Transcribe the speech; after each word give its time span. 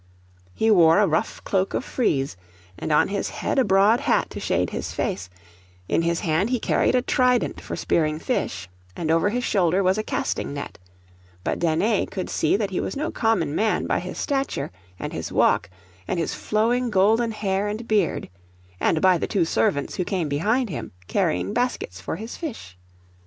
He 0.55 0.71
wore 0.71 0.97
a 0.97 1.05
rough 1.05 1.43
cloak 1.43 1.75
of 1.75 1.85
frieze, 1.85 2.35
and 2.75 2.91
on 2.91 3.09
his 3.09 3.29
head 3.29 3.59
a 3.59 3.63
broad 3.63 3.99
hat 3.99 4.31
to 4.31 4.39
shade 4.39 4.71
his 4.71 4.91
face; 4.91 5.29
in 5.87 6.01
his 6.01 6.21
hand 6.21 6.49
he 6.49 6.59
carried 6.59 6.95
a 6.95 7.03
trident 7.03 7.61
for 7.61 7.75
spearing 7.75 8.17
fish, 8.17 8.67
and 8.95 9.11
over 9.11 9.29
his 9.29 9.43
shoulder 9.43 9.83
was 9.83 9.99
a 9.99 10.03
casting 10.03 10.55
net; 10.55 10.79
but 11.43 11.59
Danae 11.59 12.07
could 12.07 12.31
see 12.31 12.57
that 12.57 12.71
he 12.71 12.79
was 12.79 12.97
no 12.97 13.11
common 13.11 13.53
man 13.53 13.85
by 13.85 13.99
his 13.99 14.17
stature, 14.17 14.71
and 14.97 15.13
his 15.13 15.31
walk, 15.31 15.69
and 16.07 16.17
his 16.19 16.33
flowing 16.33 16.89
golden 16.89 17.29
hair 17.29 17.67
and 17.67 17.87
beard; 17.87 18.27
and 18.79 19.01
by 19.01 19.19
the 19.19 19.27
two 19.27 19.45
servants 19.45 19.97
who 19.97 20.03
came 20.03 20.27
behind 20.27 20.71
him, 20.71 20.93
carrying 21.05 21.53
baskets 21.53 22.01
for 22.01 22.15
his 22.15 22.35
fish. 22.35 22.75